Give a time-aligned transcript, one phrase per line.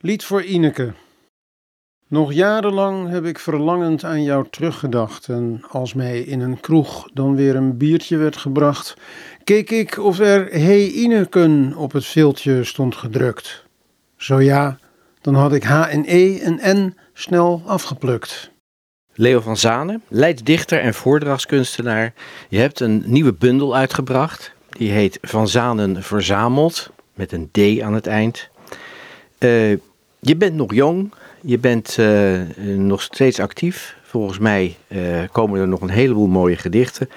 [0.00, 0.92] Lied voor Ineke.
[2.08, 7.36] Nog jarenlang heb ik verlangend aan jou teruggedacht en als mij in een kroeg dan
[7.36, 8.94] weer een biertje werd gebracht,
[9.44, 13.64] keek ik of er Hey Ineken op het veeltje stond gedrukt.
[14.16, 14.78] Zo ja,
[15.20, 18.50] dan had ik H en E en N snel afgeplukt.
[19.14, 22.12] Leo van Zanen, leidsdichter en voordrachtskunstenaar.
[22.48, 24.52] Je hebt een nieuwe bundel uitgebracht.
[24.68, 28.48] Die heet Van Zanen Verzameld, met een D aan het eind.
[29.38, 29.78] Uh,
[30.20, 32.40] je bent nog jong, je bent uh,
[32.76, 33.96] nog steeds actief.
[34.02, 35.00] Volgens mij uh,
[35.32, 37.08] komen er nog een heleboel mooie gedichten.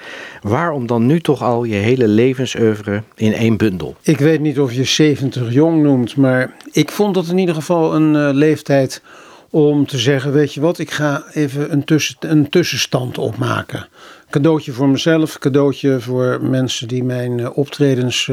[0.42, 3.96] Waarom dan nu toch al je hele levensoeuvre in één bundel?
[4.02, 7.94] Ik weet niet of je 70 jong noemt, maar ik vond dat in ieder geval
[7.94, 9.02] een uh, leeftijd
[9.50, 13.88] om te zeggen: Weet je wat, ik ga even een, tussen, een tussenstand opmaken.
[14.32, 18.30] Cadeautje voor mezelf, cadeautje voor mensen die mijn optredens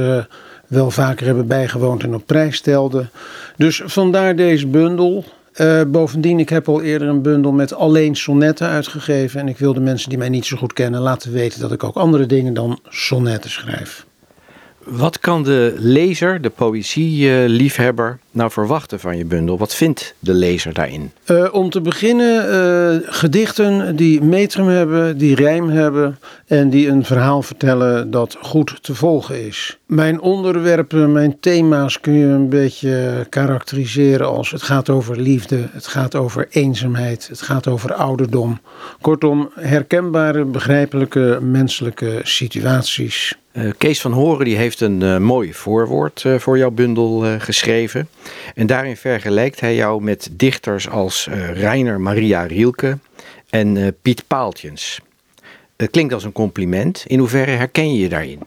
[0.67, 3.09] wel vaker hebben bijgewoond en op prijs stelden.
[3.57, 5.23] Dus vandaar deze bundel.
[5.55, 9.39] Uh, bovendien, ik heb al eerder een bundel met alleen sonnetten uitgegeven.
[9.39, 11.83] En ik wil de mensen die mij niet zo goed kennen laten weten dat ik
[11.83, 14.05] ook andere dingen dan sonnetten schrijf.
[14.91, 19.57] Wat kan de lezer, de poëzieliefhebber, nou verwachten van je bundel?
[19.57, 21.11] Wat vindt de lezer daarin?
[21.25, 22.45] Uh, om te beginnen
[23.01, 28.83] uh, gedichten die metrum hebben, die rijm hebben en die een verhaal vertellen dat goed
[28.83, 29.77] te volgen is.
[29.85, 35.87] Mijn onderwerpen, mijn thema's kun je een beetje karakteriseren als het gaat over liefde, het
[35.87, 38.59] gaat over eenzaamheid, het gaat over ouderdom.
[39.01, 43.37] Kortom, herkenbare, begrijpelijke menselijke situaties.
[43.53, 48.09] Uh, Kees van Horen die heeft een uh, mooi voorwoord uh, voor jouw bundel geschreven.
[48.55, 52.97] En daarin vergelijkt hij jou met dichters als Reiner Maria Rielke
[53.49, 54.99] en Piet Paaltjens.
[55.77, 57.03] Het klinkt als een compliment.
[57.07, 58.39] In hoeverre herken je je daarin?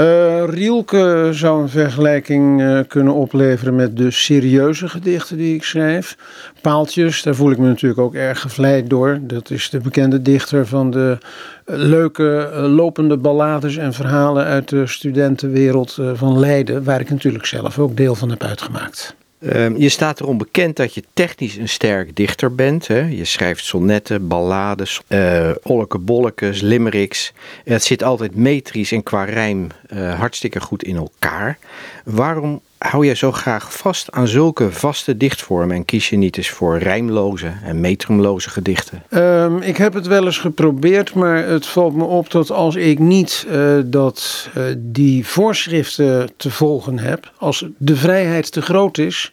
[0.00, 6.16] Uh, Rielke zou een vergelijking uh, kunnen opleveren met de serieuze gedichten die ik schrijf.
[6.60, 9.18] Paaltjes, daar voel ik me natuurlijk ook erg gevleid door.
[9.20, 14.86] Dat is de bekende dichter van de uh, leuke lopende ballades en verhalen uit de
[14.86, 19.14] studentenwereld van Leiden, waar ik natuurlijk zelf ook deel van heb uitgemaakt.
[19.42, 22.86] Um, je staat erom bekend dat je technisch een sterk dichter bent.
[22.86, 23.00] Hè?
[23.00, 27.32] Je schrijft sonnetten, ballades, uh, olleke bollekes, limericks.
[27.64, 31.58] Het zit altijd metrisch en qua rijm uh, hartstikke goed in elkaar.
[32.04, 36.50] Waarom hou jij zo graag vast aan zulke vaste dichtvormen en kies je niet eens
[36.50, 39.02] voor rijmloze en metrumloze gedichten?
[39.10, 42.98] Um, ik heb het wel eens geprobeerd, maar het valt me op dat als ik
[42.98, 49.32] niet uh, dat, uh, die voorschriften te volgen heb, als de vrijheid te groot is,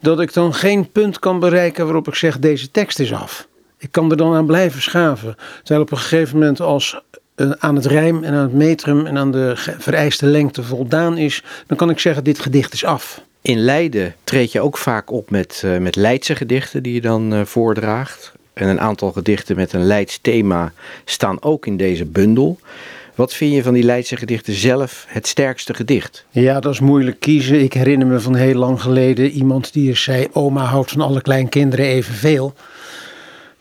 [0.00, 3.48] dat ik dan geen punt kan bereiken waarop ik zeg deze tekst is af.
[3.78, 5.36] Ik kan er dan aan blijven schaven.
[5.58, 7.00] Terwijl op een gegeven moment als
[7.58, 11.76] aan het rijm en aan het metrum en aan de vereiste lengte voldaan is, dan
[11.76, 13.20] kan ik zeggen: dit gedicht is af.
[13.42, 17.34] In Leiden treed je ook vaak op met, uh, met Leidse gedichten die je dan
[17.34, 18.32] uh, voordraagt.
[18.52, 20.72] En een aantal gedichten met een Leids thema
[21.04, 22.58] staan ook in deze bundel.
[23.14, 26.24] Wat vind je van die Leidse gedichten zelf het sterkste gedicht?
[26.30, 27.62] Ja, dat is moeilijk kiezen.
[27.62, 31.22] Ik herinner me van heel lang geleden iemand die eens zei: Oma houdt van alle
[31.22, 32.54] kleinkinderen evenveel.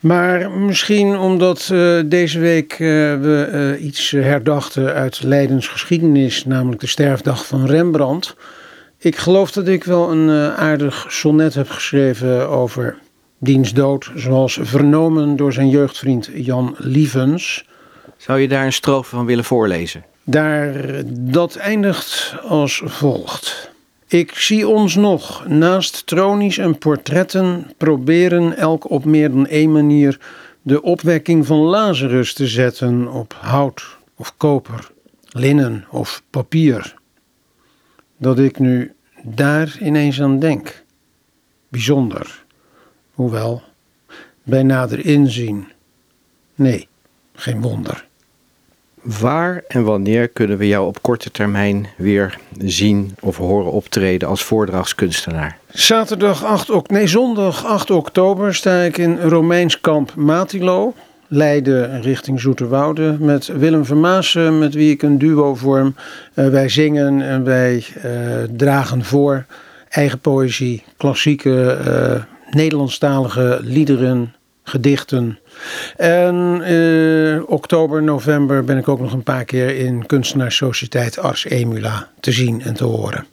[0.03, 2.79] Maar misschien omdat uh, deze week uh,
[3.21, 8.35] we uh, iets herdachten uit Leidens geschiedenis, namelijk de sterfdag van Rembrandt.
[8.97, 12.97] Ik geloof dat ik wel een aardig sonnet heb geschreven over
[13.37, 17.65] diens dood, zoals vernomen door zijn jeugdvriend Jan Lievens.
[18.17, 20.03] Zou je daar een strofe van willen voorlezen?
[20.23, 20.73] Daar,
[21.07, 23.72] dat eindigt als volgt.
[24.13, 30.19] Ik zie ons nog, naast tronies en portretten, proberen elk op meer dan één manier
[30.61, 34.91] de opwekking van Lazarus te zetten op hout of koper,
[35.29, 36.95] linnen of papier.
[38.17, 38.93] Dat ik nu
[39.23, 40.83] daar ineens aan denk.
[41.67, 42.45] Bijzonder.
[43.13, 43.61] Hoewel,
[44.43, 45.67] bij nader inzien.
[46.55, 46.87] Nee,
[47.33, 48.07] geen wonder.
[49.03, 54.43] Waar en wanneer kunnen we jou op korte termijn weer zien of horen optreden als
[54.43, 55.57] voordrachtskunstenaar?
[55.69, 60.93] Zaterdag 8 nee, zondag 8 oktober sta ik in Romeins kamp Matilo,
[61.27, 65.95] Leiden richting Zoeterwoude, met Willem Vermaassen, met wie ik een duo vorm.
[66.35, 68.03] Uh, wij zingen en wij uh,
[68.57, 69.45] dragen voor
[69.89, 72.23] eigen poëzie, klassieke uh,
[72.53, 74.33] Nederlandstalige liederen,
[74.63, 75.39] gedichten.
[75.97, 82.09] En uh, oktober, november ben ik ook nog een paar keer in kunstenaarssociëteit Ars Emula
[82.19, 83.25] te zien en te horen.